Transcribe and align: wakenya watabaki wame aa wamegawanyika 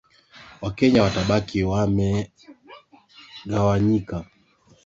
wakenya 0.63 0.99
watabaki 1.05 1.59
wame 1.71 2.07
aa 3.51 3.63
wamegawanyika 3.63 4.25